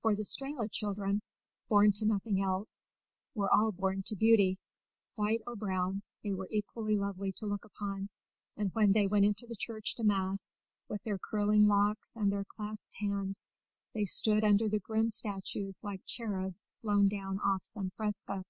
For 0.00 0.16
the 0.16 0.22
Strehla 0.22 0.72
children, 0.72 1.20
born 1.68 1.92
to 1.96 2.06
nothing 2.06 2.42
else, 2.42 2.86
were 3.34 3.52
all 3.54 3.70
born 3.70 4.02
to 4.06 4.16
beauty; 4.16 4.56
white 5.14 5.42
or 5.46 5.56
brown, 5.56 6.00
they 6.24 6.32
were 6.32 6.48
equally 6.50 6.96
lovely 6.96 7.32
to 7.32 7.44
look 7.44 7.66
upon, 7.66 8.08
and 8.56 8.72
when 8.72 8.92
they 8.94 9.06
went 9.06 9.26
into 9.26 9.46
the 9.46 9.56
church 9.58 9.94
to 9.96 10.04
mass, 10.04 10.54
with 10.88 11.02
their 11.04 11.18
curling 11.18 11.66
locks 11.68 12.16
and 12.16 12.32
their 12.32 12.46
clasped 12.46 12.94
hands, 12.94 13.46
they 13.92 14.06
stood 14.06 14.42
under 14.42 14.70
the 14.70 14.80
grim 14.80 15.10
statues 15.10 15.84
like 15.84 16.00
cherubs 16.06 16.72
flown 16.80 17.06
down 17.08 17.38
off 17.40 17.62
some 17.62 17.90
fresco. 17.90 18.44